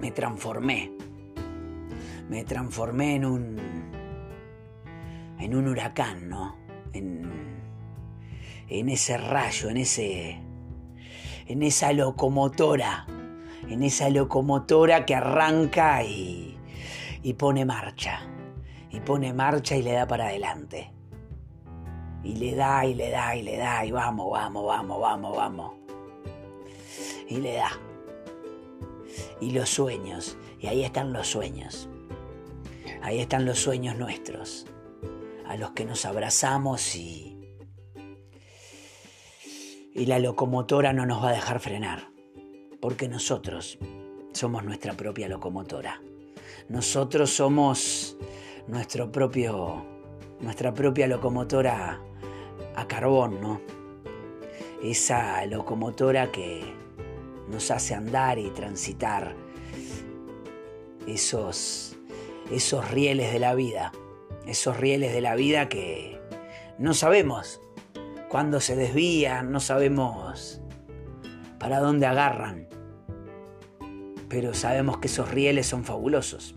me 0.00 0.10
transformé, 0.10 0.92
me 2.28 2.44
transformé 2.44 3.16
en 3.16 3.24
un 3.24 3.60
en 5.38 5.54
un 5.54 5.68
huracán, 5.68 6.28
¿no? 6.28 6.56
En, 6.92 7.30
en 8.68 8.88
ese 8.88 9.18
rayo, 9.18 9.68
en 9.70 9.76
ese 9.76 10.40
en 11.46 11.62
esa 11.62 11.92
locomotora, 11.92 13.06
en 13.68 13.82
esa 13.82 14.10
locomotora 14.10 15.06
que 15.06 15.14
arranca 15.14 16.02
y, 16.02 16.58
y 17.22 17.34
pone 17.34 17.64
marcha, 17.64 18.20
y 18.90 19.00
pone 19.00 19.32
marcha 19.32 19.76
y 19.76 19.82
le 19.82 19.92
da 19.92 20.06
para 20.06 20.26
adelante. 20.26 20.92
Y 22.24 22.34
le 22.36 22.56
da 22.56 22.84
y 22.84 22.94
le 22.94 23.10
da 23.10 23.36
y 23.36 23.42
le 23.42 23.56
da 23.56 23.86
y 23.86 23.92
vamos, 23.92 24.32
vamos, 24.32 24.66
vamos, 24.66 25.00
vamos, 25.00 25.36
vamos. 25.36 25.72
Y 27.28 27.36
le 27.36 27.54
da. 27.54 27.85
Y 29.40 29.50
los 29.50 29.70
sueños, 29.70 30.36
y 30.60 30.66
ahí 30.66 30.84
están 30.84 31.12
los 31.12 31.28
sueños. 31.28 31.88
Ahí 33.02 33.20
están 33.20 33.44
los 33.44 33.58
sueños 33.58 33.96
nuestros, 33.96 34.66
a 35.46 35.56
los 35.56 35.72
que 35.72 35.84
nos 35.84 36.04
abrazamos 36.04 36.96
y 36.96 37.36
y 39.96 40.04
la 40.04 40.18
locomotora 40.18 40.92
no 40.92 41.06
nos 41.06 41.24
va 41.24 41.30
a 41.30 41.32
dejar 41.32 41.58
frenar, 41.58 42.10
porque 42.82 43.08
nosotros 43.08 43.78
somos 44.32 44.62
nuestra 44.62 44.92
propia 44.92 45.26
locomotora. 45.26 46.02
Nosotros 46.68 47.30
somos 47.30 48.14
nuestro 48.66 49.10
propio, 49.10 49.86
nuestra 50.40 50.74
propia 50.74 51.06
locomotora 51.06 51.98
a 52.74 52.86
carbón, 52.86 53.40
¿no? 53.40 53.62
Esa 54.82 55.46
locomotora 55.46 56.30
que 56.30 56.62
nos 57.48 57.70
hace 57.70 57.94
andar 57.94 58.38
y 58.38 58.50
transitar 58.50 59.34
esos, 61.06 61.96
esos 62.50 62.90
rieles 62.90 63.32
de 63.32 63.38
la 63.38 63.54
vida, 63.54 63.92
esos 64.46 64.76
rieles 64.76 65.12
de 65.12 65.20
la 65.20 65.34
vida 65.34 65.68
que 65.68 66.20
no 66.78 66.94
sabemos 66.94 67.60
cuando 68.28 68.60
se 68.60 68.76
desvían, 68.76 69.52
no 69.52 69.60
sabemos 69.60 70.60
para 71.58 71.80
dónde 71.80 72.06
agarran, 72.06 72.68
pero 74.28 74.54
sabemos 74.54 74.98
que 74.98 75.06
esos 75.06 75.30
rieles 75.30 75.66
son 75.66 75.84
fabulosos. 75.84 76.56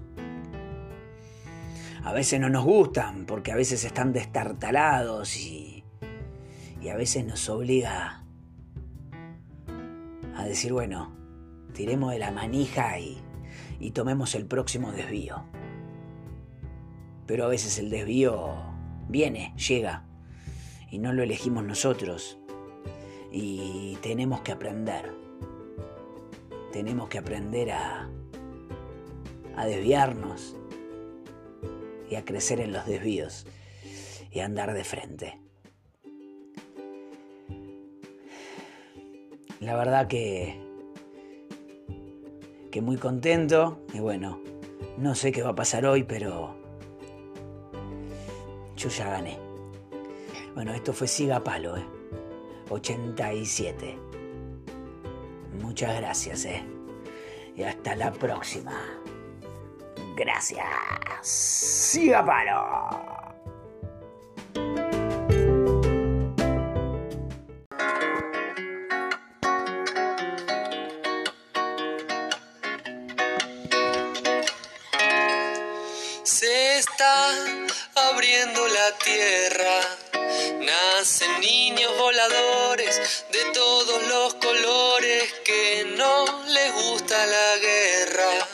A 2.04 2.14
veces 2.14 2.40
no 2.40 2.50
nos 2.50 2.66
gustan 2.66 3.26
porque 3.26 3.52
a 3.52 3.56
veces 3.56 3.84
están 3.84 4.14
destartalados 4.14 5.38
y, 5.38 5.84
y 6.82 6.90
a 6.90 6.96
veces 6.96 7.26
nos 7.26 7.48
obliga 7.50 8.19
a 10.40 10.46
decir, 10.46 10.74
bueno, 10.74 11.16
tiremos 11.74 12.12
de 12.12 12.20
la 12.20 12.32
manija 12.32 13.00
y, 13.00 13.22
y 13.80 13.92
tomemos 13.92 14.36
el 14.36 14.46
próximo 14.46 14.92
desvío. 14.92 15.44
Pero 17.26 17.46
a 17.46 17.48
veces 17.48 17.78
el 17.80 17.90
desvío 17.90 18.56
viene, 19.08 19.54
llega 19.56 20.06
y 20.90 21.00
no 21.00 21.14
lo 21.14 21.24
elegimos 21.24 21.64
nosotros. 21.64 22.40
Y 23.32 23.98
tenemos 24.02 24.42
que 24.42 24.52
aprender. 24.52 25.14
Tenemos 26.72 27.10
que 27.10 27.20
aprender 27.20 27.72
a, 27.72 28.10
a 29.56 29.66
desviarnos 29.66 30.56
y 32.10 32.16
a 32.16 32.26
crecer 32.26 32.60
en 32.60 32.74
los 32.74 32.86
desvíos 32.86 33.46
y 34.32 34.40
a 34.40 34.46
andar 34.46 34.74
de 34.74 34.84
frente. 34.84 35.49
La 39.70 39.76
verdad 39.76 40.08
que 40.08 40.60
que 42.72 42.82
muy 42.82 42.98
contento 42.98 43.84
y 43.94 44.00
bueno, 44.00 44.42
no 44.98 45.14
sé 45.14 45.32
qué 45.32 45.44
va 45.44 45.52
a 45.52 45.56
pasar 45.56 45.86
hoy, 45.86 46.02
pero 46.02 46.56
yo 48.76 48.90
ya 48.90 49.10
gané. 49.12 49.38
Bueno, 50.56 50.74
esto 50.74 50.92
fue 50.92 51.08
Siga 51.08 51.44
Palo, 51.44 51.78
¿eh? 51.78 51.86
87. 52.72 53.96
Muchas 55.62 55.96
gracias, 55.98 56.46
¿eh? 56.46 56.64
Y 57.56 57.62
hasta 57.62 57.96
la 57.96 58.12
próxima. 58.12 58.74
Gracias. 60.16 60.66
Siga 61.22 62.26
Palo. 62.26 63.19
Está 76.80 77.36
abriendo 77.96 78.66
la 78.68 78.98
tierra 79.00 79.82
Nacen 80.62 81.40
niños 81.42 81.98
voladores 81.98 83.26
de 83.32 83.44
todos 83.54 84.08
los 84.08 84.34
colores 84.36 85.34
que 85.44 85.86
no 85.98 86.26
les 86.48 86.74
gusta 86.74 87.26
la 87.26 87.58
guerra. 87.58 88.48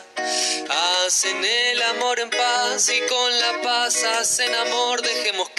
Hacen 1.05 1.43
el 1.43 1.81
amor 1.83 2.19
en 2.19 2.29
paz 2.29 2.89
y 2.89 3.01
con 3.07 3.39
la 3.39 3.61
paz 3.61 4.03
hacen 4.03 4.53
amor. 4.55 5.01
Dejemos 5.01 5.49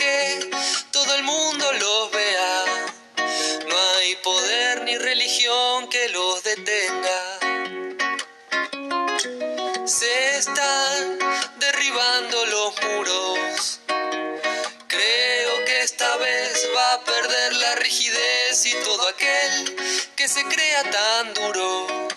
aquel 19.08 19.76
que 20.16 20.28
se 20.28 20.44
crea 20.44 20.82
tan 20.90 21.34
duro. 21.34 22.08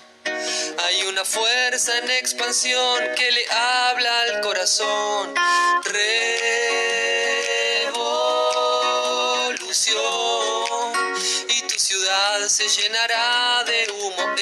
Hay 0.85 1.03
una 1.07 1.25
fuerza 1.25 1.97
en 1.99 2.09
expansión 2.11 2.99
que 3.15 3.31
le 3.31 3.45
habla 3.51 4.21
al 4.21 4.41
corazón. 4.41 5.33
Revolución. 5.83 6.13
Y 11.49 11.61
tu 11.63 11.79
ciudad 11.79 12.47
se 12.47 12.67
llenará 12.67 13.63
de 13.65 13.91
humo. 13.91 14.35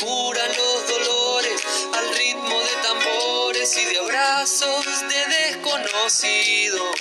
Curan 0.00 0.48
los 0.48 0.88
dolores 0.88 1.60
al 1.92 2.14
ritmo 2.16 2.60
de 2.60 2.76
tambores 2.82 3.76
y 3.76 3.84
de 3.84 3.98
abrazos 3.98 4.86
de 5.08 5.26
desconocidos. 5.36 6.98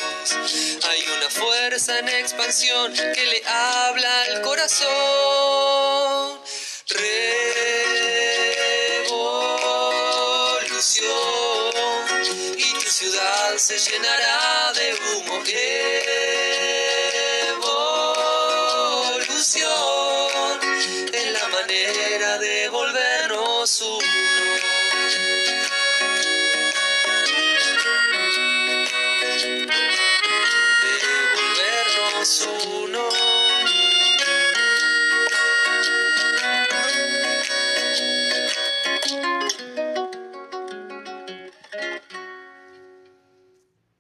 Hay 0.90 1.04
una 1.18 1.30
fuerza 1.30 2.00
en 2.00 2.10
expansión 2.10 2.94
que 2.94 3.26
le 3.26 3.42
habla 3.48 4.24
al 4.24 4.42
corazón. 4.42 4.88
Revolución 6.90 7.18
y 12.58 12.74
tu 12.74 12.90
ciudad 12.90 13.58
se 13.58 13.78
llenará 13.78 14.74
de 14.74 14.94
humo. 14.94 15.44
Es 23.68 23.97